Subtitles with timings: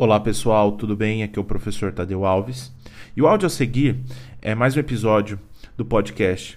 [0.00, 1.24] Olá pessoal, tudo bem?
[1.24, 2.72] Aqui é o professor Tadeu Alves.
[3.16, 3.98] E o áudio a seguir
[4.40, 5.40] é mais um episódio
[5.76, 6.56] do podcast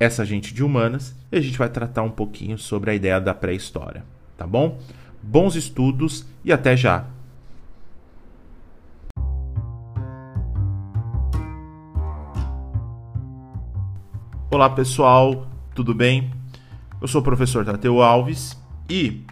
[0.00, 3.32] Essa Gente de Humanas e a gente vai tratar um pouquinho sobre a ideia da
[3.32, 4.04] pré-história,
[4.36, 4.76] tá bom?
[5.22, 7.06] Bons estudos e até já!
[14.50, 15.46] Olá pessoal,
[15.76, 16.32] tudo bem?
[17.00, 19.24] Eu sou o professor Tadeu Alves e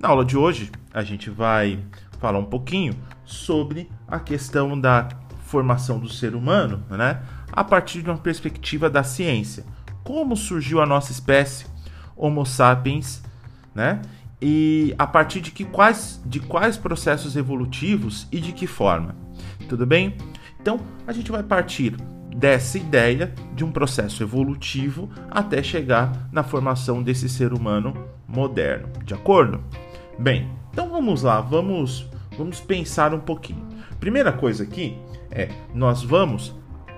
[0.00, 1.78] na aula de hoje a gente vai
[2.24, 5.08] falar um pouquinho sobre a questão da
[5.40, 7.20] formação do ser humano, né?
[7.52, 9.62] A partir de uma perspectiva da ciência.
[10.02, 11.66] Como surgiu a nossa espécie,
[12.16, 13.22] Homo sapiens,
[13.74, 14.00] né?
[14.40, 19.14] E a partir de que quais de quais processos evolutivos e de que forma.
[19.68, 20.16] Tudo bem?
[20.58, 21.94] Então, a gente vai partir
[22.34, 27.92] dessa ideia de um processo evolutivo até chegar na formação desse ser humano
[28.26, 29.62] moderno, de acordo?
[30.18, 33.66] Bem, então vamos lá, vamos vamos pensar um pouquinho.
[33.98, 34.98] Primeira coisa aqui
[35.30, 36.54] é nós vamos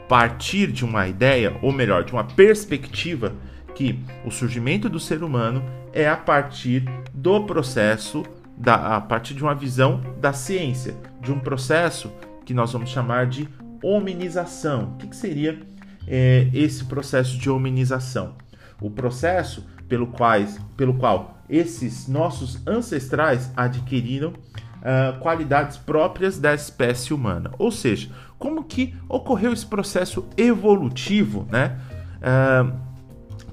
[0.09, 3.33] partir de uma ideia, ou melhor, de uma perspectiva
[3.75, 8.25] que o surgimento do ser humano é a partir do processo
[8.57, 12.11] da, a partir de uma visão da ciência, de um processo
[12.45, 13.49] que nós vamos chamar de
[13.83, 14.95] hominização.
[14.95, 15.61] O que, que seria
[16.07, 18.35] é, esse processo de hominização?
[18.81, 24.33] O processo pelo, quais, pelo qual esses nossos ancestrais adquiriram
[24.83, 27.51] uh, qualidades próprias da espécie humana.
[27.59, 31.79] Ou seja, como que ocorreu esse processo evolutivo né,
[32.19, 32.73] uh,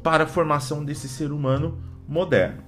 [0.02, 2.61] para a formação desse ser humano moderno.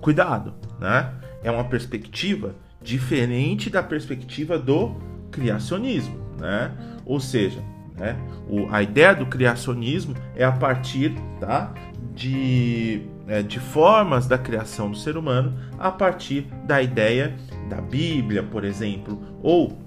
[0.00, 1.12] Cuidado, né?
[1.42, 4.96] é uma perspectiva diferente da perspectiva do
[5.30, 6.20] criacionismo.
[6.38, 6.70] Né?
[7.06, 7.60] Ou seja,
[7.96, 8.16] né,
[8.48, 11.72] o, a ideia do criacionismo é a partir tá,
[12.14, 17.34] de, é, de formas da criação do ser humano a partir da ideia
[17.68, 19.78] da Bíblia, por exemplo, ou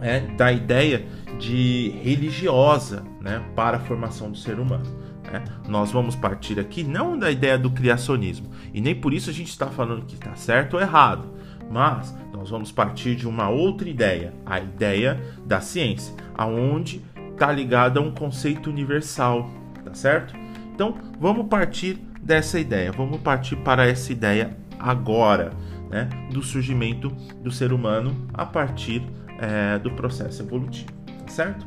[0.00, 1.06] é, da ideia
[1.38, 4.86] de religiosa né, para a formação do ser humano.
[5.30, 5.42] Né?
[5.68, 9.50] Nós vamos partir aqui não da ideia do criacionismo, e nem por isso a gente
[9.50, 11.32] está falando que está certo ou errado,
[11.70, 17.00] mas nós vamos partir de uma outra ideia, a ideia da ciência, aonde
[17.32, 19.48] está ligada a um conceito universal,
[19.84, 20.34] tá certo?
[20.74, 25.52] Então vamos partir dessa ideia, vamos partir para essa ideia agora
[25.92, 27.10] né, do surgimento
[27.42, 29.02] do ser humano a partir
[29.38, 30.90] é, do processo evolutivo,
[31.28, 31.66] certo?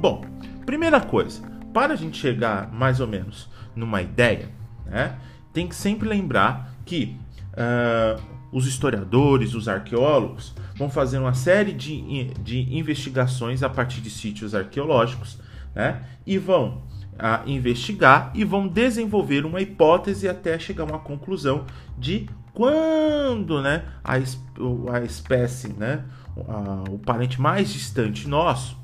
[0.00, 0.24] Bom,
[0.64, 1.42] primeira coisa,
[1.72, 4.48] para a gente chegar mais ou menos numa ideia,
[4.86, 5.18] né,
[5.52, 7.16] tem que sempre lembrar que
[7.52, 8.20] uh,
[8.50, 14.54] os historiadores, os arqueólogos vão fazer uma série de, de investigações a partir de sítios
[14.54, 15.38] arqueológicos
[15.74, 16.82] né, e vão
[17.18, 23.84] a investigar e vão desenvolver uma hipótese até chegar a uma conclusão de quando né,
[24.02, 26.04] a, a espécie, né,
[26.48, 28.76] a, o parente mais distante nosso,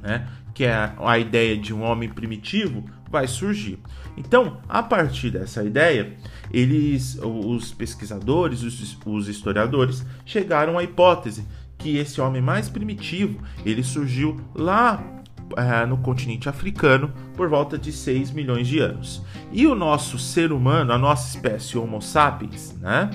[0.00, 3.78] né, que é a, a ideia de um homem primitivo, vai surgir.
[4.16, 6.16] Então, a partir dessa ideia,
[6.52, 11.46] eles, os pesquisadores, os, os historiadores, chegaram à hipótese
[11.78, 15.21] que esse homem mais primitivo ele surgiu lá
[15.56, 19.22] é, no continente africano por volta de 6 milhões de anos.
[19.50, 23.10] E o nosso ser humano, a nossa espécie Homo sapiens, né?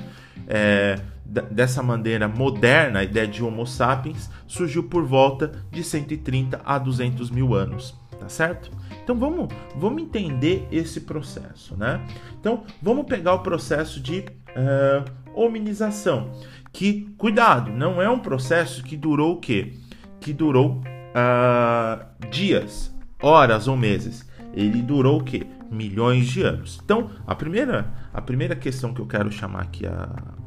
[0.48, 6.78] É, dessa maneira moderna, a ideia de Homo sapiens surgiu por volta de 130 a
[6.78, 8.72] 200 mil anos, tá certo?
[9.04, 12.02] Então vamos, vamos entender esse processo, né?
[12.40, 16.32] Então vamos pegar o processo de uh, hominização,
[16.72, 19.74] que cuidado, não é um processo que durou o quê?
[20.20, 20.82] Que durou
[21.18, 24.28] uh, dias, horas ou meses.
[24.54, 25.46] Ele durou o quê?
[25.70, 26.80] Milhões de anos.
[26.84, 29.84] Então, a primeira, a primeira questão que eu quero chamar aqui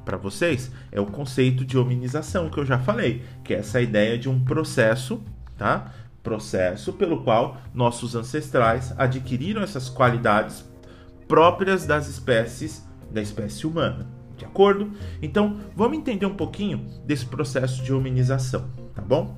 [0.04, 4.19] para vocês é o conceito de hominização, que eu já falei, que é essa ideia
[4.19, 5.22] de um processo,
[5.56, 5.92] tá?
[6.22, 10.64] Processo pelo qual nossos ancestrais adquiriram essas qualidades
[11.28, 14.06] próprias das espécies da espécie humana.
[14.36, 14.91] De acordo?
[15.20, 19.36] Então, vamos entender um pouquinho desse processo de hominização, tá bom?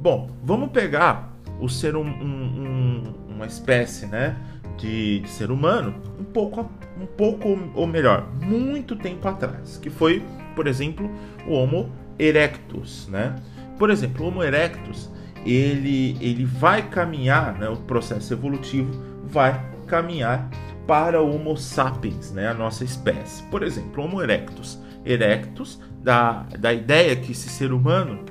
[0.00, 1.30] Bom, vamos pegar
[1.60, 4.34] o ser um, um, um, uma espécie, né,
[4.78, 10.22] de, de, ser humano um pouco, um pouco ou melhor, muito tempo atrás, que foi,
[10.56, 11.10] por exemplo,
[11.46, 13.36] o Homo erectus, né?
[13.78, 15.10] Por exemplo, o Homo erectus
[15.44, 18.90] ele ele vai caminhar, né, o processo evolutivo
[19.24, 20.48] vai caminhar
[20.86, 23.42] para o Homo sapiens, né, a nossa espécie.
[23.50, 28.29] Por exemplo, Homo erectus, erectus da, da ideia que esse ser humano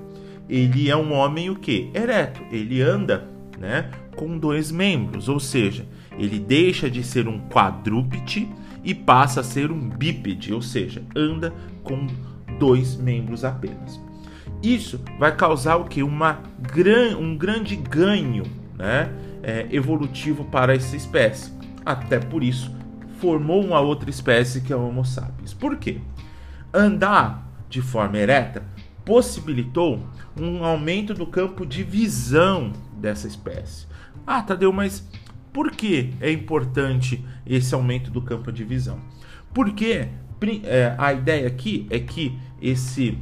[0.50, 1.92] ele é um homem o que?
[1.94, 2.42] Ereto.
[2.52, 5.86] Ele anda, né, com dois membros, ou seja,
[6.18, 8.48] ele deixa de ser um quadrúpede
[8.84, 11.54] e passa a ser um bípede, ou seja, anda
[11.84, 12.08] com
[12.58, 14.00] dois membros apenas.
[14.62, 16.04] Isso vai causar o que?
[16.04, 18.44] Uma gran, um grande ganho
[18.80, 19.12] né?
[19.44, 21.52] É, evolutivo para essa espécie.
[21.86, 22.74] Até por isso,
[23.20, 25.54] formou uma outra espécie que é o Homo sapiens.
[25.54, 25.98] Por quê?
[26.74, 28.64] Andar de forma ereta
[29.10, 30.00] possibilitou
[30.40, 33.88] um aumento do campo de visão dessa espécie.
[34.26, 35.04] Ah, Tadeu, mas
[35.52, 39.00] por que é importante esse aumento do campo de visão?
[39.52, 40.10] Porque
[40.64, 43.18] é, a ideia aqui é que esse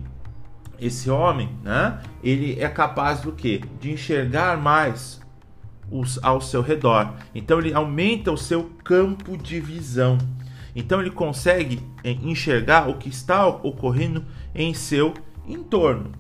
[0.78, 3.62] esse homem, né, ele é capaz do que?
[3.80, 5.22] De enxergar mais
[5.90, 7.14] os, ao seu redor.
[7.34, 10.18] Então ele aumenta o seu campo de visão.
[10.76, 15.14] Então ele consegue é, enxergar o que está ocorrendo em seu
[15.48, 16.12] entorno.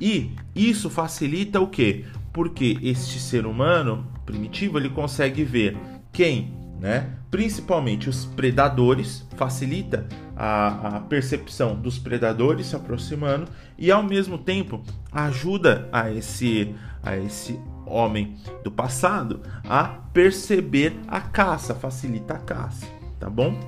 [0.00, 2.04] E isso facilita o que?
[2.32, 5.76] Porque este ser humano primitivo ele consegue ver
[6.12, 7.10] quem, né?
[7.30, 10.06] Principalmente os predadores, facilita
[10.36, 13.46] a, a percepção dos predadores se aproximando
[13.76, 14.82] e ao mesmo tempo
[15.12, 22.86] ajuda a esse a esse homem do passado a perceber a caça, facilita a caça,
[23.18, 23.58] tá bom?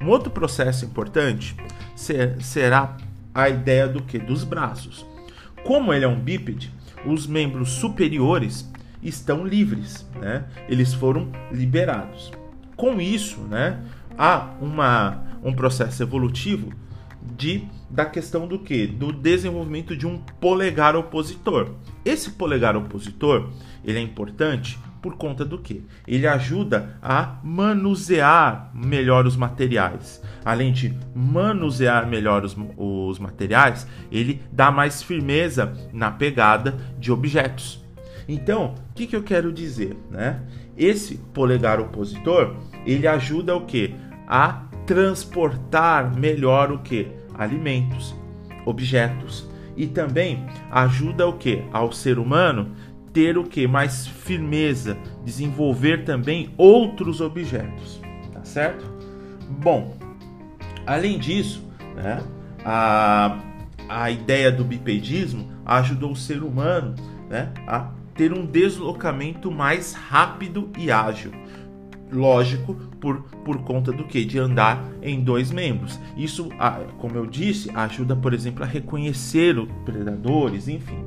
[0.00, 1.54] Um outro processo importante
[1.94, 2.96] ser, será
[3.34, 4.18] a ideia do que?
[4.18, 5.06] Dos braços.
[5.64, 6.72] Como ele é um bípede,
[7.04, 8.70] os membros superiores
[9.02, 10.44] estão livres, né?
[10.68, 12.32] Eles foram liberados.
[12.76, 13.80] Com isso, né,
[14.16, 16.72] há uma, um processo evolutivo
[17.36, 18.86] de da questão do que?
[18.86, 21.72] Do desenvolvimento de um polegar opositor.
[22.04, 23.50] Esse polegar opositor,
[23.84, 25.84] ele é importante por conta do que?
[26.06, 30.22] Ele ajuda a manusear melhor os materiais.
[30.44, 37.84] Além de manusear melhor os, os materiais, ele dá mais firmeza na pegada de objetos.
[38.28, 39.96] Então, o que, que eu quero dizer?
[40.10, 40.40] Né?
[40.76, 42.56] Esse polegar opositor,
[42.86, 43.94] ele ajuda o que?
[44.26, 47.08] A transportar melhor o que?
[47.34, 48.14] Alimentos,
[48.64, 49.48] objetos.
[49.76, 51.62] E também ajuda o que?
[51.72, 52.72] Ao ser humano
[53.12, 53.66] ter o que?
[53.66, 58.00] Mais firmeza, desenvolver também outros objetos,
[58.32, 58.84] tá certo?
[59.48, 59.96] Bom,
[60.86, 61.62] além disso,
[61.94, 62.22] né,
[62.64, 63.38] a,
[63.88, 66.94] a ideia do bipedismo ajudou o ser humano
[67.28, 71.32] né, a ter um deslocamento mais rápido e ágil.
[72.12, 74.24] Lógico, por, por conta do que?
[74.24, 75.98] De andar em dois membros.
[76.16, 76.48] Isso,
[76.98, 81.04] como eu disse, ajuda, por exemplo, a reconhecer os predadores, enfim.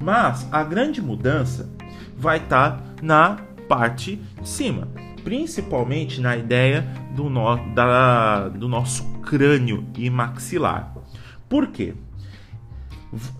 [0.00, 1.68] Mas a grande mudança
[2.16, 3.36] vai estar tá na
[3.68, 4.88] parte de cima,
[5.22, 10.94] principalmente na ideia do, no, da, do nosso crânio e maxilar.
[11.48, 11.94] Por quê?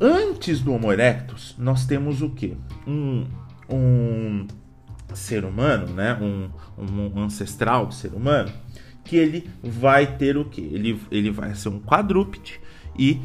[0.01, 2.57] Antes do Homo erectus, nós temos o que?
[2.87, 3.27] Um,
[3.69, 4.47] um
[5.13, 6.17] ser humano, né?
[6.21, 6.49] Um,
[6.79, 8.53] um ancestral ser humano,
[9.05, 10.61] que ele vai ter o que?
[10.61, 12.61] Ele, ele vai ser um quadrúpede
[12.97, 13.21] e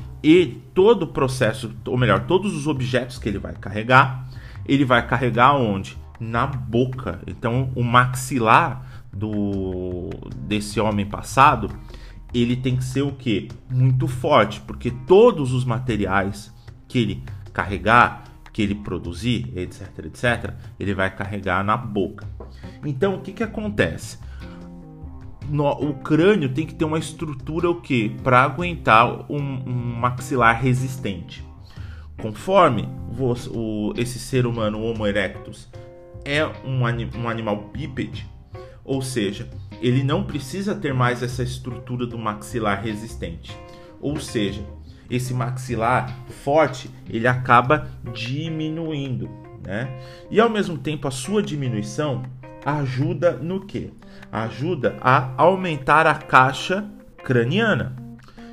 [0.74, 4.28] todo o processo, ou melhor, todos os objetos que ele vai carregar,
[4.66, 5.98] ele vai carregar onde?
[6.20, 7.22] Na boca.
[7.28, 11.70] Então, o maxilar do desse homem passado,
[12.34, 13.48] ele tem que ser o que?
[13.70, 16.54] Muito forte, porque todos os materiais
[16.88, 17.24] que ele
[17.54, 22.28] carregar, que ele produzir, etc, etc, ele vai carregar na boca.
[22.86, 24.20] Então, o que que acontece?
[25.50, 30.62] No, o crânio tem que ter uma estrutura o que para aguentar um, um, maxilar
[30.62, 31.44] resistente.
[32.22, 32.88] Conforme
[33.54, 35.70] o, esse ser humano Homo erectus
[36.26, 36.82] é um,
[37.20, 38.28] um animal bípede,
[38.84, 39.50] ou seja,
[39.82, 43.56] ele não precisa ter mais essa estrutura do maxilar resistente.
[44.02, 44.64] Ou seja,
[45.10, 46.14] esse maxilar
[46.44, 49.30] forte ele acaba diminuindo,
[49.66, 49.90] né?
[50.30, 52.24] E ao mesmo tempo a sua diminuição
[52.66, 53.92] ajuda no que?
[54.32, 56.86] Ajuda a aumentar a caixa
[57.24, 57.96] craniana.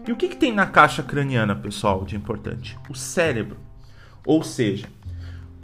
[0.07, 2.79] E o que, que tem na caixa craniana, pessoal, de importante?
[2.89, 3.59] O cérebro.
[4.25, 4.87] Ou seja,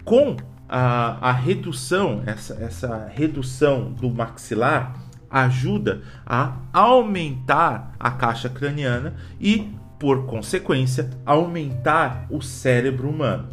[0.04, 0.36] com
[0.68, 4.94] a, a redução, essa, essa redução do maxilar,
[5.30, 13.48] ajuda a aumentar a caixa craniana e, por consequência, aumentar o cérebro humano.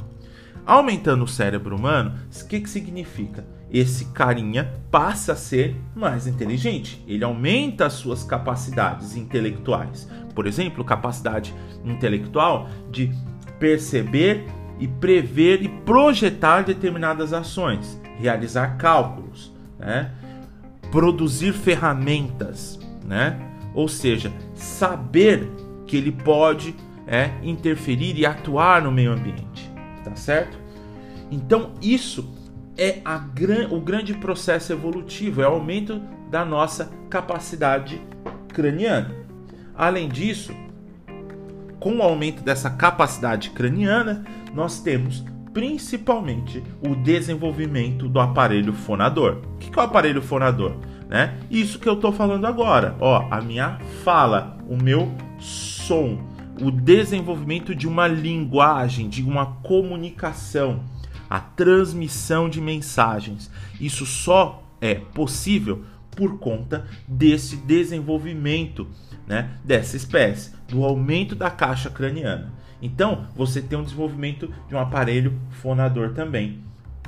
[0.66, 3.46] Aumentando o cérebro humano, o que, que significa?
[3.72, 7.04] Esse carinha passa a ser mais inteligente.
[7.08, 10.10] Ele aumenta as suas capacidades intelectuais.
[10.34, 11.54] Por exemplo, capacidade
[11.86, 13.12] intelectual de
[13.60, 14.46] perceber
[14.80, 20.12] e prever e projetar determinadas ações, realizar cálculos, né?
[20.90, 23.38] produzir ferramentas, né?
[23.74, 25.48] ou seja, saber
[25.86, 29.70] que ele pode é, interferir e atuar no meio ambiente,
[30.04, 30.58] tá certo?
[31.30, 32.39] Então isso
[32.80, 33.02] é
[33.34, 38.02] gran, o grande processo evolutivo, é o aumento da nossa capacidade
[38.48, 39.14] craniana.
[39.76, 40.54] Além disso,
[41.78, 49.42] com o aumento dessa capacidade craniana, nós temos principalmente o desenvolvimento do aparelho fonador.
[49.56, 50.76] O que é o aparelho fonador?
[51.10, 51.38] Né?
[51.52, 52.96] Isso que eu estou falando agora.
[53.00, 56.20] Ó, a minha fala, o meu som,
[56.62, 60.82] o desenvolvimento de uma linguagem, de uma comunicação,
[61.30, 63.52] a transmissão de mensagens.
[63.80, 68.88] Isso só é possível por conta desse desenvolvimento
[69.30, 72.52] né, dessa espécie, do aumento da caixa craniana.
[72.82, 76.64] Então, você tem um desenvolvimento de um aparelho fonador também.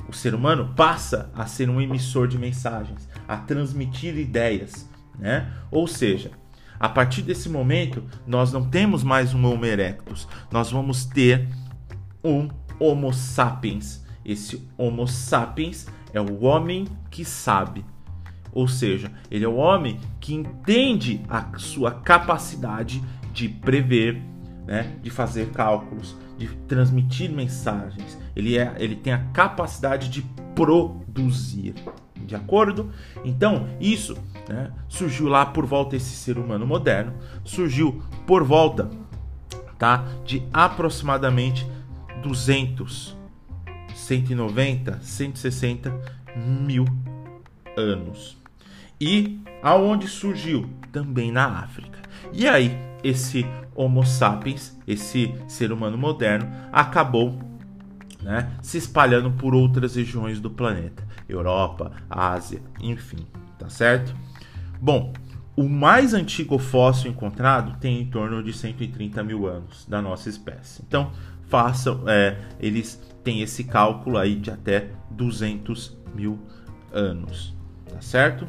[0.08, 4.88] O ser humano passa a ser um emissor de mensagens, a transmitir ideias,
[5.18, 5.50] né?
[5.70, 6.30] Ou seja,
[6.78, 11.48] a partir desse momento, nós não temos mais um Homo erectus, nós vamos ter
[12.22, 12.48] um
[12.78, 14.01] Homo sapiens.
[14.24, 17.84] Esse Homo sapiens é o homem que sabe.
[18.52, 23.02] Ou seja, ele é o homem que entende a sua capacidade
[23.32, 24.20] de prever,
[24.66, 28.18] né, de fazer cálculos, de transmitir mensagens.
[28.36, 30.22] Ele, é, ele tem a capacidade de
[30.54, 31.74] produzir.
[32.26, 32.90] De acordo?
[33.24, 34.16] Então, isso
[34.48, 38.88] né, surgiu lá por volta desse ser humano moderno, surgiu por volta
[39.78, 41.66] tá, de aproximadamente
[42.22, 43.16] 200,
[44.02, 45.92] 190, 160
[46.36, 46.84] mil
[47.76, 48.36] anos.
[49.00, 50.68] E aonde surgiu?
[50.90, 51.98] Também na África.
[52.32, 57.38] E aí, esse Homo sapiens, esse ser humano moderno, acabou
[58.20, 63.26] né, se espalhando por outras regiões do planeta, Europa, Ásia, enfim,
[63.58, 64.14] tá certo?
[64.80, 65.12] Bom,
[65.56, 70.82] o mais antigo fóssil encontrado tem em torno de 130 mil anos da nossa espécie.
[70.86, 71.10] Então,
[71.48, 76.38] façam, é, eles têm esse cálculo aí de até 200 mil
[76.92, 77.54] anos,
[77.88, 78.46] tá certo?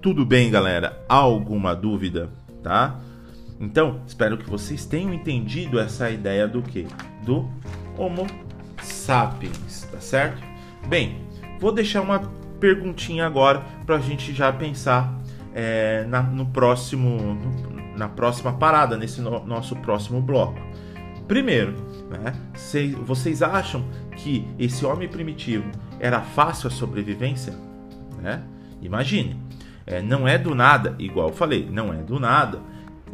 [0.00, 1.04] Tudo bem, galera?
[1.08, 2.30] Alguma dúvida,
[2.62, 2.98] tá?
[3.58, 6.86] Então, espero que vocês tenham entendido essa ideia do que?
[7.24, 7.48] Do
[7.96, 8.26] Homo
[8.82, 10.42] sapiens, tá certo?
[10.88, 11.16] Bem,
[11.58, 12.20] vou deixar uma
[12.60, 15.12] perguntinha agora para a gente já pensar
[15.54, 20.60] é, na, no próximo, no, na próxima parada, nesse no, nosso próximo bloco.
[21.26, 21.74] Primeiro,
[22.10, 23.84] né, cês, vocês acham
[24.16, 27.54] que esse homem primitivo era fácil a sobrevivência?
[28.20, 28.42] Né?
[28.80, 29.36] Imagine,
[29.86, 32.60] é, não é do nada, igual eu falei, não é do nada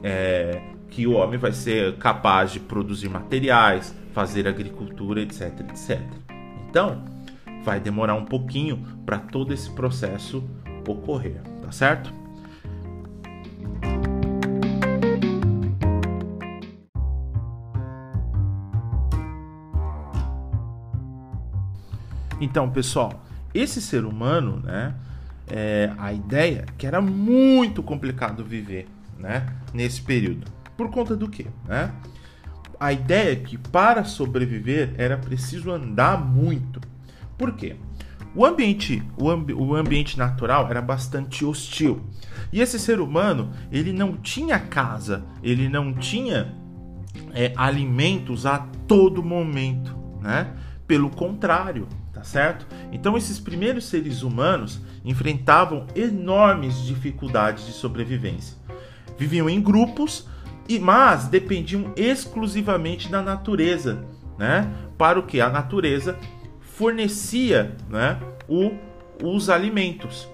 [0.03, 6.01] é, que o homem vai ser capaz de produzir materiais, fazer agricultura, etc, etc.
[6.69, 7.05] Então,
[7.65, 10.45] vai demorar um pouquinho para todo esse processo
[10.87, 12.13] ocorrer, tá certo?
[22.43, 24.97] Então, pessoal, esse ser humano, né?
[25.47, 30.51] É, a ideia é que era muito complicado viver né, nesse período.
[30.77, 31.47] Por conta do quê?
[31.69, 31.93] Né?
[32.81, 36.81] A ideia é que para sobreviver era preciso andar muito.
[37.39, 37.77] Por quê?
[38.35, 42.01] O ambiente, o, ambi o ambiente natural era bastante hostil.
[42.53, 46.53] E esse ser humano, ele não tinha casa, ele não tinha
[47.33, 48.59] é, alimentos a
[48.89, 50.55] todo momento, né?
[50.89, 51.87] Pelo contrário,
[52.23, 52.67] tá certo?
[52.93, 58.63] Então esses primeiros seres humanos enfrentavam enormes dificuldades de sobrevivência
[59.23, 60.27] viviam em grupos
[60.69, 64.05] e mas dependiam exclusivamente da natureza,
[64.39, 64.69] né?
[64.97, 66.19] Para o que a natureza
[66.61, 68.73] fornecia, né, o,
[69.23, 70.29] os alimentos.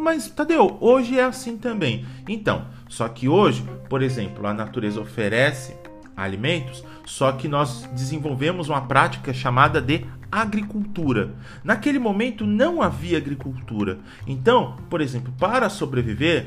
[0.00, 2.06] Mas Tadeu, hoje é assim também.
[2.26, 5.76] Então, só que hoje, por exemplo, a natureza oferece
[6.16, 11.34] alimentos, só que nós desenvolvemos uma prática chamada de agricultura.
[11.62, 13.98] Naquele momento não havia agricultura.
[14.26, 16.46] Então, por exemplo, para sobreviver,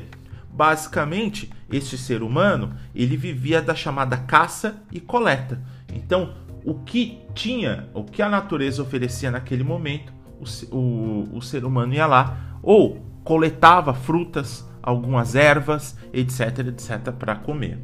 [0.56, 5.60] Basicamente, este ser humano ele vivia da chamada caça e coleta.
[5.92, 6.32] Então,
[6.64, 11.92] o que tinha, o que a natureza oferecia naquele momento, o, o, o ser humano
[11.92, 17.78] ia lá ou coletava frutas, algumas ervas, etc, etc, para comer.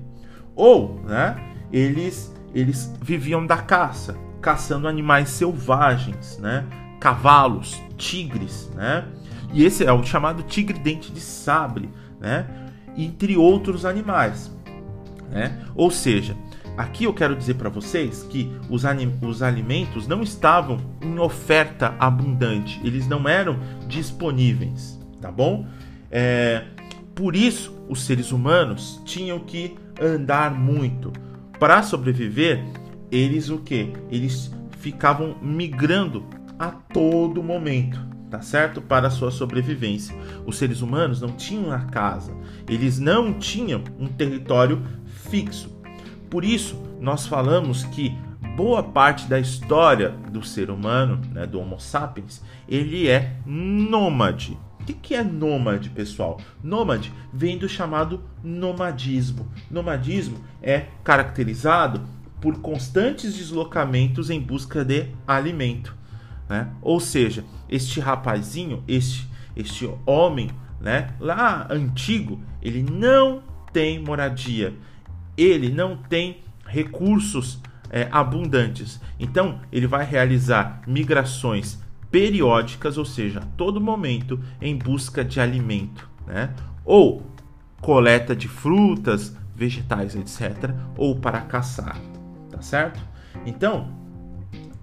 [0.56, 1.36] Ou, né,
[1.70, 6.66] eles eles viviam da caça, caçando animais selvagens, né,
[7.00, 9.06] cavalos, tigres, né.
[9.52, 12.46] E esse é o chamado tigre dente de sabre, né?
[12.96, 14.50] entre outros animais.
[15.30, 15.58] Né?
[15.74, 16.36] Ou seja,
[16.76, 18.84] aqui eu quero dizer para vocês que os,
[19.22, 25.66] os alimentos não estavam em oferta abundante, eles não eram disponíveis, tá bom?
[26.10, 26.64] É,
[27.14, 31.12] por isso, os seres humanos tinham que andar muito.
[31.58, 32.64] Para sobreviver,
[33.12, 33.92] eles o que?
[34.10, 36.24] Eles ficavam migrando
[36.58, 38.80] a todo momento tá certo?
[38.80, 40.16] Para a sua sobrevivência.
[40.46, 42.34] Os seres humanos não tinham a casa,
[42.66, 44.82] eles não tinham um território
[45.28, 45.70] fixo.
[46.30, 48.16] Por isso, nós falamos que
[48.56, 54.58] boa parte da história do ser humano, né, do Homo sapiens, ele é nômade.
[54.80, 56.40] O que, que é nômade, pessoal?
[56.64, 59.46] Nômade vem do chamado nomadismo.
[59.70, 62.00] Nomadismo é caracterizado
[62.42, 65.96] por constantes deslocamentos em busca de alimento.
[66.48, 66.68] Né?
[66.82, 74.74] Ou seja, este rapazinho, este, este homem né, lá antigo, ele não tem moradia,
[75.36, 79.00] ele não tem recursos é, abundantes.
[79.20, 81.80] Então, ele vai realizar migrações
[82.10, 86.52] periódicas, ou seja, a todo momento em busca de alimento, né?
[86.84, 87.26] Ou
[87.80, 91.98] coleta de frutas, vegetais, etc, ou para caçar,
[92.62, 93.00] certo?
[93.44, 93.88] Então,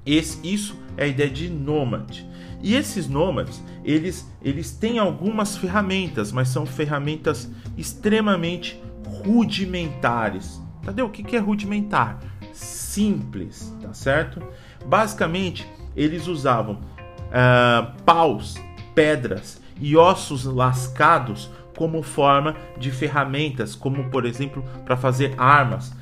[0.06, 2.28] esse, isso é a ideia de nômade.
[2.62, 8.82] E esses nômades, eles, eles têm algumas ferramentas, mas são ferramentas extremamente
[9.26, 10.62] rudimentares.
[10.84, 12.20] Cadê o que é rudimentar?
[12.54, 14.42] Simples, tá certo?
[14.86, 18.56] Basicamente, eles usavam uh, paus,
[18.94, 25.94] pedras e ossos lascados como forma de ferramentas, como por exemplo para fazer armas,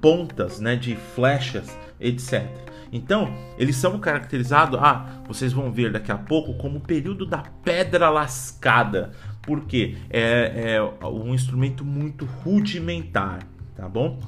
[0.00, 2.46] pontas né, de flechas, etc.
[2.92, 7.42] Então, eles são caracterizados, ah, vocês vão ver daqui a pouco, como o período da
[7.64, 13.40] pedra lascada, porque é, é um instrumento muito rudimentar,
[13.74, 14.20] tá bom?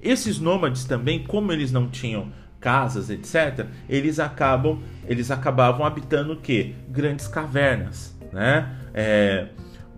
[0.00, 6.36] Esses nômades também, como eles não tinham casas, etc., eles acabam, eles acabavam habitando o
[6.36, 6.74] que?
[6.88, 8.76] Grandes cavernas, né?
[8.94, 9.48] É,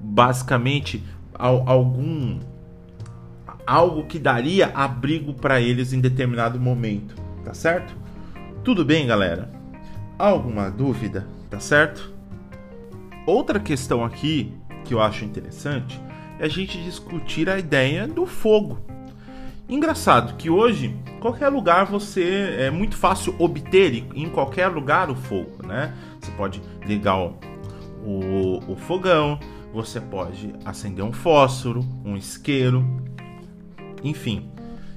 [0.00, 1.02] basicamente
[1.34, 2.38] algum
[3.66, 7.94] algo que daria abrigo para eles em determinado momento, tá certo?
[8.62, 9.50] Tudo bem, galera?
[10.18, 12.12] Alguma dúvida, tá certo?
[13.26, 14.52] Outra questão aqui
[14.84, 16.00] que eu acho interessante
[16.38, 18.78] é a gente discutir a ideia do fogo.
[19.68, 25.66] Engraçado que hoje qualquer lugar você é muito fácil obter em qualquer lugar o fogo,
[25.66, 25.94] né?
[26.20, 27.16] Você pode ligar
[28.04, 29.40] o, o, fogão,
[29.72, 32.84] você pode acender um fósforo, um isqueiro,
[34.04, 34.50] enfim.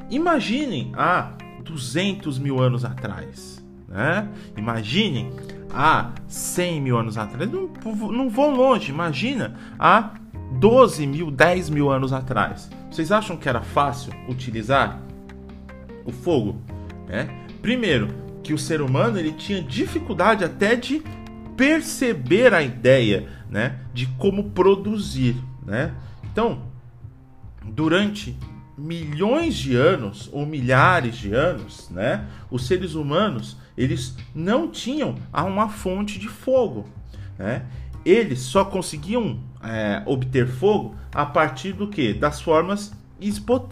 [0.10, 1.32] Imaginem há
[1.64, 4.28] 200 mil anos atrás, né?
[4.56, 5.32] Imaginem
[5.74, 7.50] há 100 mil anos atrás.
[7.50, 7.70] Não,
[8.12, 10.12] não vão longe, imagina há
[10.52, 12.70] 12 mil, 10 mil anos atrás.
[12.92, 15.02] Vocês acham que era fácil utilizar
[16.06, 16.62] o fogo?
[17.10, 17.28] É?
[17.62, 18.10] Primeiro,
[18.44, 21.02] que o ser humano ele tinha dificuldade até de
[21.58, 25.36] perceber a ideia né, de como produzir.
[25.66, 25.94] Né?
[26.32, 26.62] Então,
[27.64, 28.38] durante
[28.78, 35.70] milhões de anos ou milhares de anos, né, os seres humanos eles não tinham uma
[35.70, 36.86] fonte de fogo.
[37.38, 37.64] Né?
[38.04, 42.14] Eles só conseguiam é, obter fogo a partir do que?
[42.14, 42.92] Das formas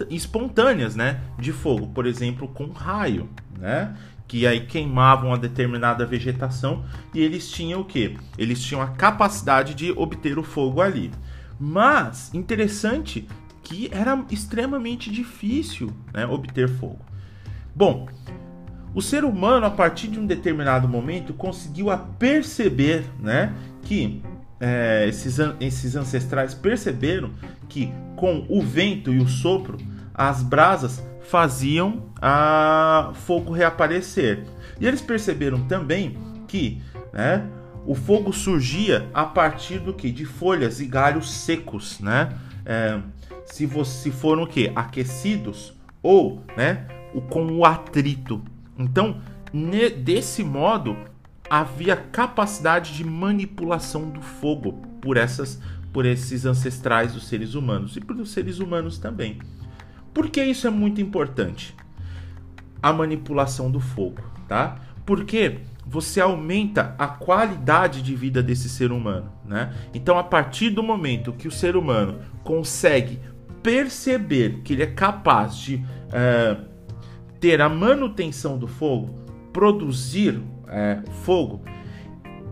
[0.09, 3.95] espontâneas, né, de fogo, por exemplo, com raio, né,
[4.27, 8.17] que aí queimavam a determinada vegetação e eles tinham o que?
[8.39, 11.11] Eles tinham a capacidade de obter o fogo ali.
[11.59, 13.27] Mas interessante
[13.65, 16.99] que era extremamente difícil né, obter fogo.
[17.75, 18.07] Bom,
[18.93, 24.21] o ser humano a partir de um determinado momento conseguiu a perceber, né, que
[24.59, 27.31] é, esses, esses ancestrais perceberam
[27.67, 29.77] que com o vento e o sopro,
[30.13, 34.45] as brasas faziam a fogo reaparecer.
[34.79, 37.49] E eles perceberam também que né,
[37.85, 40.11] o fogo surgia a partir do que?
[40.11, 42.29] De folhas e galhos secos, né?
[42.65, 42.99] É,
[43.45, 44.71] se, você, foram o que?
[44.75, 46.87] Aquecidos ou né,
[47.29, 48.41] com o atrito.
[48.77, 49.21] Então,
[50.03, 50.97] desse modo,
[51.49, 55.61] havia capacidade de manipulação do fogo por essas
[55.93, 59.39] por esses ancestrais dos seres humanos e pelos seres humanos também.
[60.13, 61.73] Por que isso é muito importante?
[62.83, 64.77] A manipulação do fogo, tá?
[65.05, 69.73] Porque você aumenta a qualidade de vida desse ser humano, né?
[69.93, 73.21] Então, a partir do momento que o ser humano consegue
[73.65, 76.63] perceber que ele é capaz de uh,
[77.39, 79.15] ter a manutenção do fogo,
[79.51, 81.63] produzir é, fogo,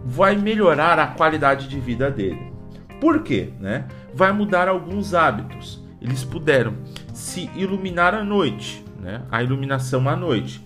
[0.04, 2.52] vai melhorar a qualidade de vida dele.
[2.99, 3.54] Por quê?
[3.60, 3.86] Né?
[4.12, 5.84] Vai mudar alguns hábitos.
[6.02, 6.73] Eles puderam
[7.13, 9.21] se iluminar à noite, né?
[9.30, 10.65] a iluminação à noite.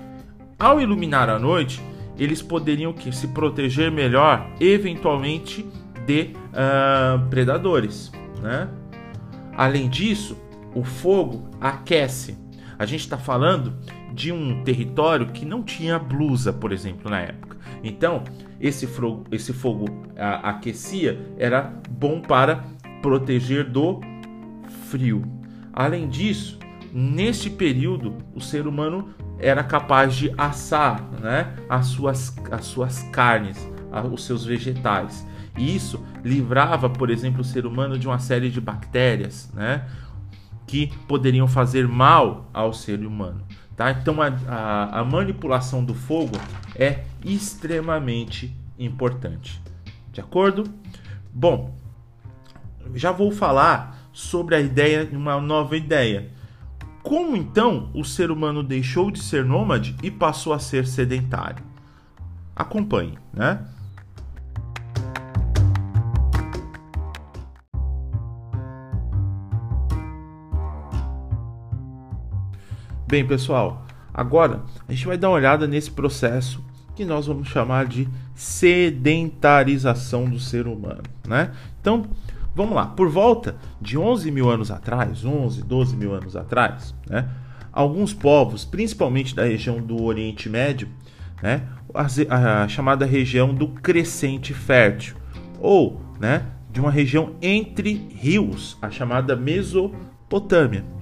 [0.58, 1.82] Ao iluminar à noite,
[2.18, 5.68] eles poderiam que se proteger melhor, eventualmente,
[6.06, 8.12] de uh, predadores.
[8.42, 8.70] Né?
[9.58, 10.38] Além disso,
[10.76, 12.38] o fogo aquece.
[12.78, 13.74] A gente está falando
[14.14, 17.58] de um território que não tinha blusa, por exemplo, na época.
[17.84, 18.24] Então,
[18.62, 22.64] esse fogo, esse fogo a, aquecia era bom para
[23.02, 24.00] proteger do
[24.90, 25.24] frio.
[25.74, 26.60] Além disso,
[26.94, 33.58] neste período o ser humano era capaz de assar né, as, suas, as suas carnes,
[34.12, 35.26] os seus vegetais.
[35.58, 39.88] E isso livrava, por exemplo, o ser humano de uma série de bactérias né,
[40.68, 43.44] que poderiam fazer mal ao ser humano.
[43.76, 43.92] Tá?
[43.92, 46.38] Então a, a, a manipulação do fogo
[46.76, 49.62] é extremamente importante.
[50.12, 50.64] De acordo?
[51.34, 51.78] Bom,
[52.96, 56.32] já vou falar sobre a ideia, uma nova ideia.
[57.04, 61.64] Como então o ser humano deixou de ser nômade e passou a ser sedentário?
[62.56, 63.66] Acompanhe, né?
[73.08, 76.62] Bem, pessoal, agora a gente vai dar uma olhada nesse processo
[76.94, 81.54] que nós vamos chamar de sedentarização do ser humano, né?
[81.80, 82.06] Então,
[82.54, 82.86] vamos lá.
[82.86, 87.30] Por volta de 11 mil anos atrás, 11, 12 mil anos atrás, né?
[87.72, 90.90] Alguns povos, principalmente da região do Oriente Médio,
[91.42, 91.66] né?
[91.94, 95.16] A, a chamada região do crescente fértil,
[95.62, 96.46] ou, né?
[96.70, 100.97] De uma região entre rios, a chamada Mesopotâmia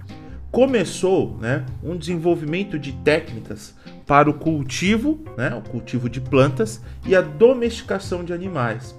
[0.56, 3.76] começou né, um desenvolvimento de técnicas
[4.08, 8.98] para o cultivo, né, o cultivo de plantas e a domesticação de animais.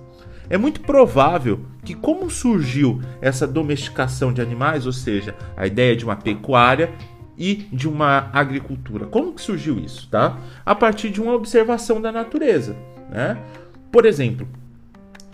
[0.50, 6.04] É muito provável que, como surgiu essa domesticação de animais, ou seja, a ideia de
[6.04, 6.92] uma pecuária
[7.38, 10.38] e de uma agricultura, como que surgiu isso, tá?
[10.64, 12.76] A partir de uma observação da natureza,
[13.10, 13.38] né?
[13.90, 14.46] Por exemplo,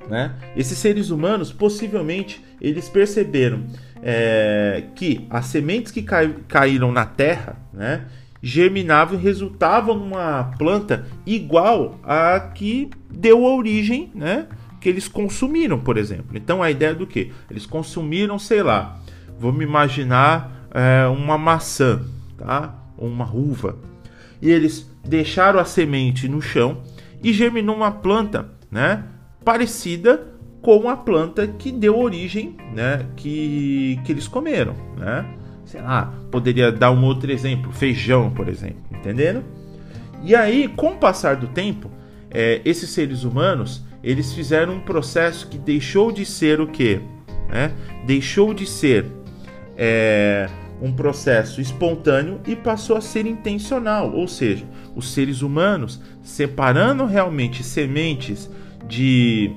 [0.09, 0.35] né?
[0.57, 3.65] Esses seres humanos possivelmente eles perceberam
[4.03, 8.07] é, que as sementes que cai, caíram na terra né,
[8.43, 14.47] germinavam e resultavam numa planta igual a que deu origem, né,
[14.81, 16.37] que eles consumiram, por exemplo.
[16.37, 17.33] Então a ideia do que?
[17.49, 19.01] Eles consumiram, sei lá,
[19.39, 22.05] vamos imaginar é, uma maçã,
[22.37, 22.75] tá?
[22.99, 23.77] uma uva,
[24.41, 26.83] e eles deixaram a semente no chão
[27.23, 29.05] e germinou uma planta, né?
[29.45, 35.27] Parecida com a planta que deu origem, né, que, que eles comeram, né?
[35.65, 39.43] Sei lá, poderia dar um outro exemplo, feijão, por exemplo, entenderam?
[40.23, 41.91] E aí, com o passar do tempo,
[42.31, 47.01] é, esses seres humanos, eles fizeram um processo que deixou de ser o quê?
[47.49, 47.73] Né?
[48.07, 49.07] Deixou de ser
[49.77, 50.49] é,
[50.81, 57.63] um processo espontâneo e passou a ser intencional, ou seja, os seres humanos separando realmente
[57.63, 58.51] sementes
[58.93, 59.51] de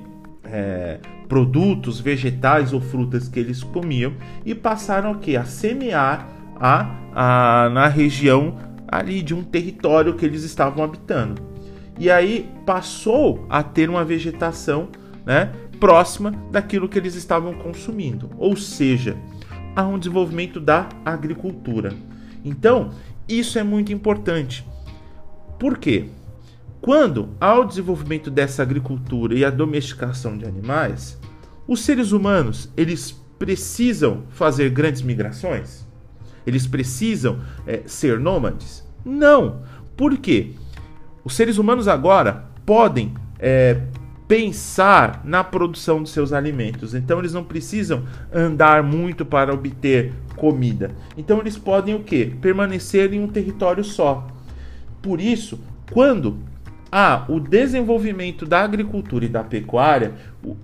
[0.44, 4.14] é, produtos vegetais ou frutas que eles comiam
[4.46, 6.26] e passaram o que a semear
[6.58, 8.56] a, a, na região
[8.88, 11.42] ali de um território que eles estavam habitando.
[11.98, 14.88] E aí passou a ter uma vegetação
[15.26, 19.18] né, próxima daquilo que eles estavam consumindo, ou seja,
[19.74, 21.92] há um desenvolvimento da agricultura.
[22.42, 22.90] Então,
[23.28, 24.66] isso é muito importante.
[25.58, 26.08] Por quê?
[26.86, 31.18] Quando há o desenvolvimento dessa agricultura e a domesticação de animais,
[31.66, 35.84] os seres humanos eles precisam fazer grandes migrações?
[36.46, 38.86] Eles precisam é, ser nômades?
[39.04, 39.62] Não.
[39.96, 40.52] Por quê?
[41.24, 43.80] Os seres humanos agora podem é,
[44.28, 46.94] pensar na produção de seus alimentos.
[46.94, 50.92] Então eles não precisam andar muito para obter comida.
[51.18, 52.32] Então eles podem o quê?
[52.40, 54.28] Permanecer em um território só.
[55.02, 55.58] Por isso,
[55.90, 56.38] quando
[56.90, 60.14] há o desenvolvimento da agricultura e da pecuária,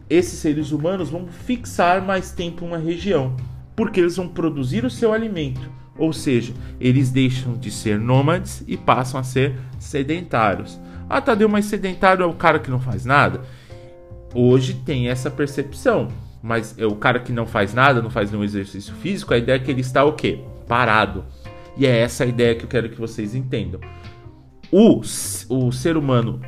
[0.09, 3.37] esses seres humanos vão fixar mais tempo uma região,
[3.75, 5.71] porque eles vão produzir o seu alimento.
[5.97, 10.81] Ou seja, eles deixam de ser nômades e passam a ser sedentários.
[11.09, 13.43] Ah, Tadeu, mas sedentário é o cara que não faz nada?
[14.35, 16.09] Hoje tem essa percepção,
[16.43, 19.57] mas é o cara que não faz nada, não faz nenhum exercício físico, a ideia
[19.57, 20.41] é que ele está o quê?
[20.67, 21.25] Parado.
[21.77, 23.81] E é essa a ideia que eu quero que vocês entendam
[24.73, 25.03] o,
[25.51, 26.41] o ser humano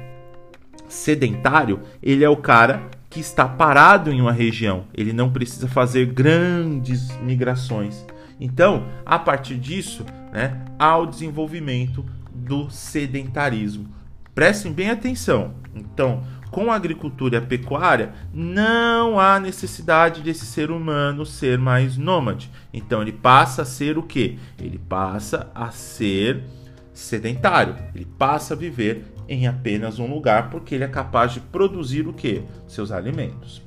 [0.88, 6.06] sedentário, ele é o cara que está parado em uma região, ele não precisa fazer
[6.06, 8.04] grandes migrações.
[8.40, 13.88] Então, a partir disso, né, há o desenvolvimento do sedentarismo.
[14.34, 15.54] Prestem bem atenção.
[15.74, 21.96] Então, com a agricultura e a pecuária, não há necessidade desse ser humano ser mais
[21.96, 22.50] nômade.
[22.72, 24.38] Então, ele passa a ser o quê?
[24.58, 26.42] Ele passa a ser
[26.94, 27.76] sedentário.
[27.94, 32.12] Ele passa a viver em apenas um lugar porque ele é capaz de produzir o
[32.12, 32.42] que?
[32.66, 33.62] Seus alimentos.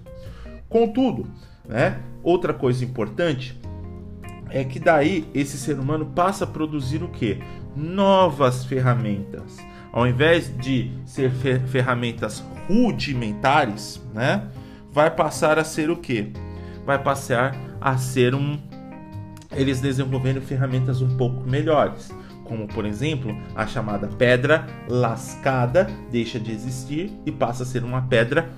[0.69, 1.27] Contudo,
[1.67, 3.59] né, outra coisa importante
[4.49, 7.39] é que daí esse ser humano passa a produzir o que?
[7.75, 9.57] Novas ferramentas.
[9.91, 14.47] Ao invés de ser ferramentas rudimentares, né,
[14.91, 16.31] vai passar a ser o que?
[16.85, 18.57] Vai passar a ser um
[19.55, 22.11] eles desenvolveram ferramentas um pouco melhores,
[22.47, 28.01] como por exemplo a chamada pedra lascada deixa de existir e passa a ser uma
[28.03, 28.49] pedra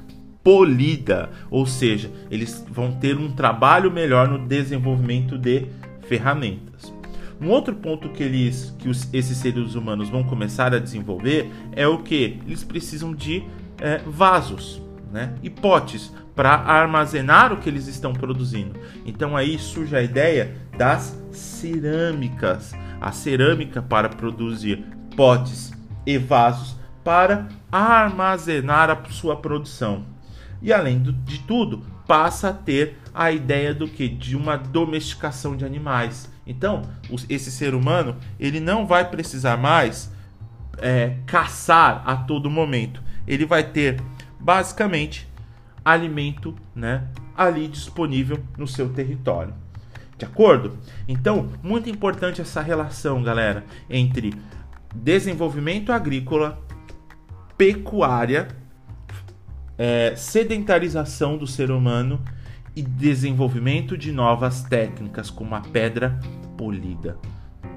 [0.44, 5.68] polida, ou seja, eles vão ter um trabalho melhor no desenvolvimento de
[6.08, 6.94] ferramentas.
[7.42, 11.88] Um outro ponto que eles, que os, esses seres humanos vão começar a desenvolver é
[11.88, 13.44] o que eles precisam de
[13.80, 18.80] é, vasos, né, e potes para armazenar o que eles estão produzindo.
[19.06, 24.86] Então aí surge a ideia das cerâmicas, a cerâmica para produzir
[25.16, 25.72] potes
[26.06, 30.06] e vasos para armazenar a sua produção.
[30.62, 35.66] E além de tudo, passa a ter a ideia do que de uma domesticação de
[35.66, 36.30] animais.
[36.46, 36.82] Então,
[37.30, 40.12] esse ser humano ele não vai precisar mais
[40.80, 43.02] é, caçar a todo momento.
[43.28, 44.02] Ele vai ter
[44.40, 45.30] basicamente
[45.84, 49.54] alimento, né, ali disponível no seu território.
[50.20, 50.78] De acordo?
[51.08, 54.34] Então, muito importante essa relação, galera, entre
[54.94, 56.62] desenvolvimento agrícola,
[57.58, 58.50] pecuária,
[59.78, 62.22] é, sedentarização do ser humano
[62.76, 66.20] e desenvolvimento de novas técnicas, como a pedra
[66.58, 67.18] polida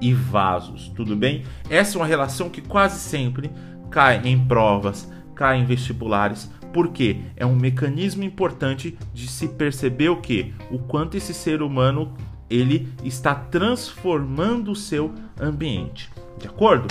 [0.01, 0.89] e vasos.
[0.89, 1.45] Tudo bem?
[1.69, 3.49] Essa é uma relação que quase sempre
[3.89, 10.19] cai em provas, cai em vestibulares, porque é um mecanismo importante de se perceber o
[10.19, 12.13] que, o quanto esse ser humano
[12.53, 16.11] ele está transformando o seu ambiente.
[16.37, 16.87] De acordo?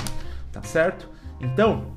[0.50, 1.08] Tá certo?
[1.40, 1.92] Então,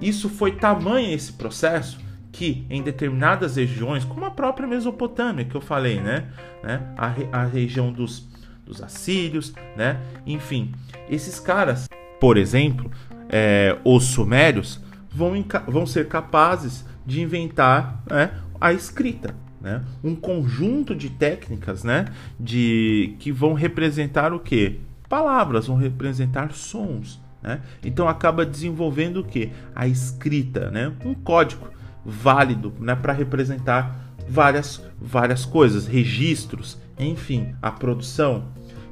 [0.00, 1.98] isso foi tamanho esse processo
[2.32, 6.28] que em determinadas regiões, como a própria Mesopotâmia que eu falei, né,
[6.62, 8.28] né a, a região dos,
[8.64, 10.72] dos assírios, né, enfim,
[11.08, 11.88] esses caras,
[12.20, 12.90] por exemplo,
[13.28, 14.80] é, os sumérios
[15.10, 15.32] vão,
[15.66, 18.30] vão ser capazes de inventar né,
[18.60, 19.82] a escrita, né?
[20.02, 22.06] Um conjunto de técnicas, né?
[22.38, 24.80] De que vão representar o que?
[25.08, 27.60] Palavras, vão representar sons, né?
[27.84, 29.50] Então acaba desenvolvendo o que?
[29.74, 30.92] A escrita, né?
[31.04, 31.68] Um código
[32.04, 32.94] válido, né?
[32.94, 38.44] Para representar várias várias coisas, registros, enfim, a produção.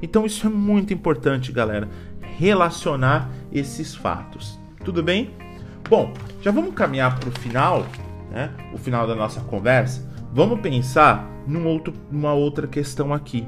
[0.03, 1.89] Então isso é muito importante, galera,
[2.37, 4.59] relacionar esses fatos.
[4.85, 5.31] Tudo bem?
[5.89, 7.87] Bom, já vamos caminhar para o final,
[8.31, 8.51] né?
[8.73, 10.08] O final da nossa conversa.
[10.33, 13.47] Vamos pensar num outro, numa outra questão aqui.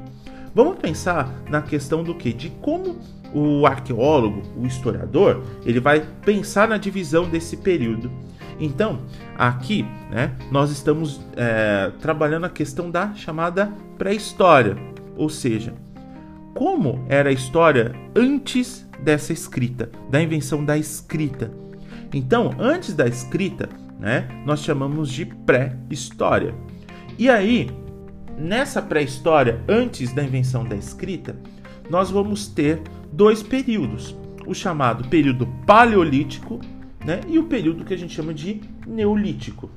[0.53, 2.33] Vamos pensar na questão do que?
[2.33, 2.99] De como
[3.33, 8.11] o arqueólogo, o historiador, ele vai pensar na divisão desse período.
[8.59, 8.99] Então,
[9.37, 14.75] aqui, né, nós estamos é, trabalhando a questão da chamada pré-história,
[15.15, 15.73] ou seja,
[16.53, 21.51] como era a história antes dessa escrita, da invenção da escrita.
[22.13, 26.53] Então, antes da escrita, né, nós chamamos de pré-história.
[27.21, 27.69] E aí,
[28.35, 31.35] nessa pré-história, antes da invenção da escrita,
[31.87, 32.81] nós vamos ter
[33.13, 36.59] dois períodos: o chamado período paleolítico
[37.05, 39.69] né, e o período que a gente chama de neolítico.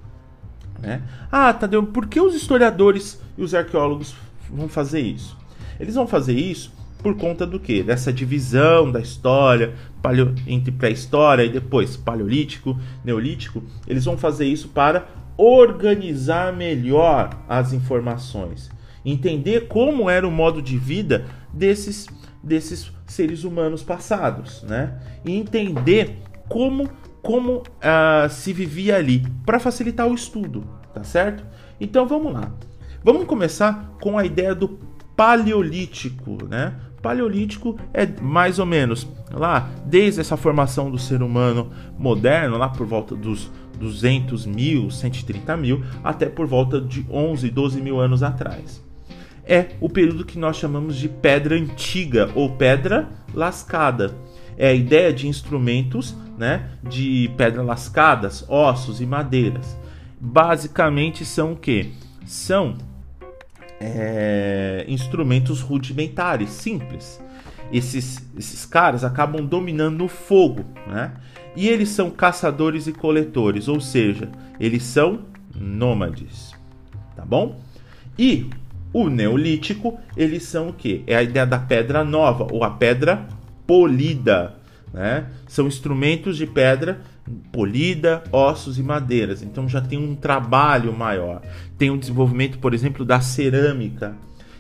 [0.80, 1.02] Né?
[1.30, 4.16] Ah, Tadeu, por que os historiadores e os arqueólogos
[4.48, 5.37] vão fazer isso?
[5.78, 7.83] Eles vão fazer isso por conta do que?
[7.83, 10.35] Dessa divisão da história paleo...
[10.46, 13.62] entre pré-história e depois paleolítico, neolítico.
[13.87, 18.70] Eles vão fazer isso para organizar melhor as informações,
[19.04, 22.06] entender como era o modo de vida desses,
[22.42, 24.98] desses seres humanos passados, né?
[25.24, 26.18] E entender
[26.48, 26.88] como,
[27.22, 31.44] como uh, se vivia ali, para facilitar o estudo, tá certo?
[31.80, 32.52] Então vamos lá.
[33.02, 34.78] Vamos começar com a ideia do
[35.16, 36.74] paleolítico, né?
[37.02, 42.86] Paleolítico é mais ou menos lá, desde essa formação do ser humano moderno, lá por
[42.86, 48.82] volta dos 200 mil, 130 mil, até por volta de 11, 12 mil anos atrás.
[49.46, 54.14] É o período que nós chamamos de pedra antiga ou pedra lascada.
[54.56, 59.76] É a ideia de instrumentos né, de pedra lascadas, ossos e madeiras.
[60.18, 61.92] Basicamente são o que?
[62.24, 62.76] São
[63.80, 67.20] é, instrumentos rudimentares, simples.
[67.72, 71.12] Esses, esses caras acabam dominando o fogo, né?
[71.56, 75.20] E eles são caçadores e coletores, ou seja, eles são
[75.54, 76.52] nômades,
[77.14, 77.60] tá bom?
[78.18, 78.50] E
[78.92, 81.02] o neolítico, eles são o que?
[81.06, 83.26] É a ideia da pedra nova ou a pedra
[83.66, 84.56] polida,
[84.92, 85.26] né?
[85.46, 87.00] São instrumentos de pedra
[87.52, 89.42] polida, ossos e madeiras.
[89.42, 91.42] Então já tem um trabalho maior.
[91.78, 94.16] Tem o desenvolvimento, por exemplo, da cerâmica.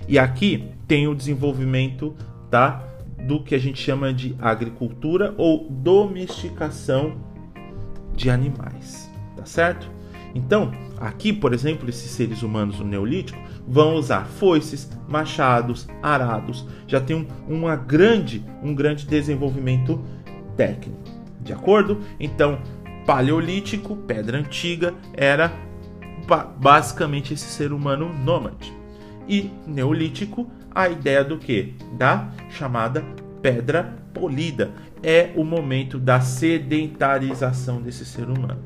[0.08, 2.14] E aqui tem o desenvolvimento
[2.50, 2.82] tá,
[3.26, 7.16] do que a gente chama de agricultura ou domesticação
[8.14, 9.90] de animais, tá certo?
[10.34, 16.66] Então, aqui, por exemplo, esses seres humanos no Neolítico vão usar foices, machados, arados.
[16.86, 20.02] Já tem um, uma grande, um grande desenvolvimento
[20.56, 21.00] técnico.
[21.40, 22.00] De acordo?
[22.18, 22.58] Então,
[23.06, 25.52] paleolítico, pedra antiga, era
[26.58, 28.72] basicamente esse ser humano nômade.
[29.28, 31.74] E neolítico, a ideia do que?
[31.92, 33.04] Da chamada
[33.40, 34.70] pedra polida.
[35.02, 38.62] É o momento da sedentarização desse ser humano.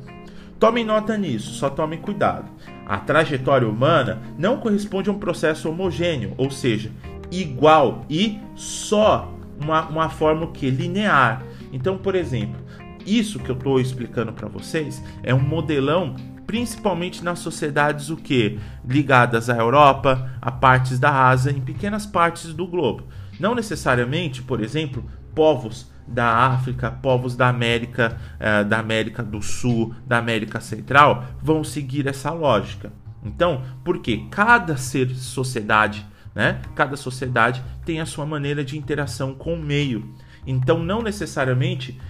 [0.59, 2.51] Tome nota nisso, só tome cuidado.
[2.87, 6.91] A trajetória humana não corresponde a um processo homogêneo, ou seja,
[7.31, 11.43] igual e só uma, uma forma que linear.
[11.73, 12.61] Então, por exemplo,
[13.05, 16.15] isso que eu estou explicando para vocês é um modelão
[16.49, 22.55] principalmente nas sociedades o que ligadas à Europa, a partes da Ásia, em pequenas partes
[22.55, 23.05] do globo.
[23.39, 29.95] Não necessariamente, por exemplo, povos da África, povos da América, eh, da América do Sul,
[30.07, 32.91] da América Central, vão seguir essa lógica.
[33.23, 36.63] Então, porque cada ser sociedade, né?
[36.75, 40.15] Cada sociedade tem a sua maneira de interação com o meio.
[40.47, 42.01] Então, não necessariamente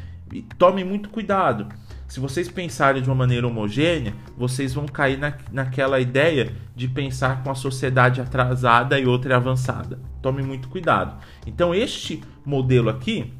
[0.56, 1.66] tome muito cuidado.
[2.08, 7.42] Se vocês pensarem de uma maneira homogênea, vocês vão cair na, naquela ideia de pensar
[7.44, 10.00] com a sociedade atrasada e outra avançada.
[10.22, 11.16] Tome muito cuidado.
[11.46, 13.32] Então, este modelo aqui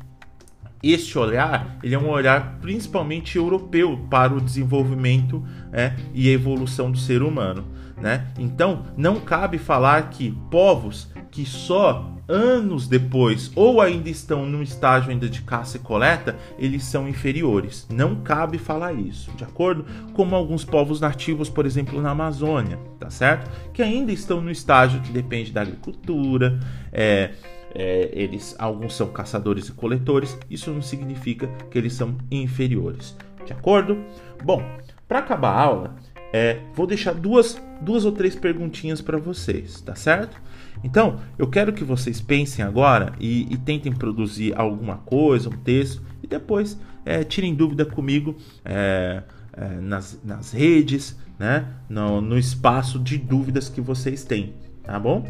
[0.83, 6.98] este olhar ele é um olhar principalmente europeu para o desenvolvimento é, e evolução do
[6.98, 7.64] ser humano.
[7.96, 8.28] Né?
[8.38, 15.10] Então, não cabe falar que povos que só anos depois ou ainda estão no estágio
[15.10, 17.86] ainda de caça e coleta, eles são inferiores.
[17.90, 19.86] Não cabe falar isso, de acordo?
[20.12, 23.50] Como alguns povos nativos, por exemplo, na Amazônia, tá certo?
[23.72, 26.60] Que ainda estão no estágio que depende da agricultura,
[26.92, 27.30] é,
[27.74, 33.52] é, eles alguns são caçadores e coletores, isso não significa que eles são inferiores, de
[33.52, 33.98] acordo?
[34.42, 34.62] Bom,
[35.06, 35.96] para acabar a aula,
[36.32, 40.40] é, vou deixar duas, duas ou três perguntinhas para vocês, tá certo?
[40.82, 46.02] Então, eu quero que vocês pensem agora e, e tentem produzir alguma coisa, um texto,
[46.22, 51.66] e depois é, tirem dúvida comigo é, é, nas, nas redes, né?
[51.88, 55.26] No, no espaço de dúvidas que vocês têm, tá bom?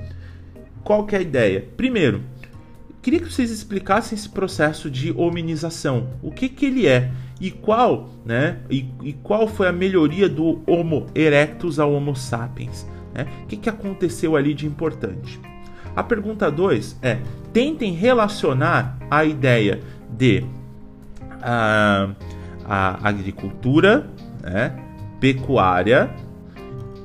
[0.83, 1.67] Qual que é a ideia?
[1.77, 2.23] Primeiro,
[3.03, 6.09] queria que vocês explicassem esse processo de hominização.
[6.23, 8.59] O que, que ele é e qual, né?
[8.71, 12.87] E, e qual foi a melhoria do Homo erectus ao Homo sapiens?
[13.15, 13.27] Né?
[13.45, 15.41] O que, que aconteceu ali de importante?
[15.95, 17.19] A pergunta 2 é:
[17.53, 20.45] tentem relacionar a ideia de
[21.39, 22.15] uh,
[22.65, 24.09] a agricultura,
[24.43, 24.79] né,
[25.19, 26.11] pecuária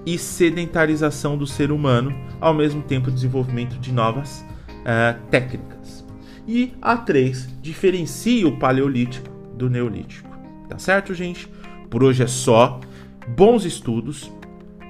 [0.06, 4.46] e sedentarização do ser humano ao mesmo tempo desenvolvimento de novas
[4.82, 6.06] uh, técnicas.
[6.46, 10.30] E a 3 diferencia o paleolítico do neolítico.
[10.68, 11.48] Tá certo, gente?
[11.90, 12.80] Por hoje é só.
[13.26, 14.30] Bons estudos,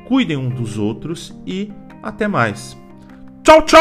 [0.06, 2.78] cuidem um dos outros e até mais.
[3.44, 3.80] Tchau, tchau!